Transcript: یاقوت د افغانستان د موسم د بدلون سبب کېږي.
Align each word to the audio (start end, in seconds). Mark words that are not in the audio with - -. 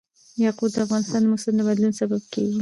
یاقوت 0.43 0.71
د 0.73 0.77
افغانستان 0.85 1.21
د 1.23 1.27
موسم 1.31 1.53
د 1.57 1.61
بدلون 1.67 1.93
سبب 1.99 2.21
کېږي. 2.33 2.59